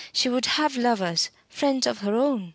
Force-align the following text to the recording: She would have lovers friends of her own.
She 0.11 0.29
would 0.29 0.47
have 0.57 0.77
lovers 0.77 1.29
friends 1.47 1.85
of 1.85 1.99
her 1.99 2.15
own. 2.15 2.49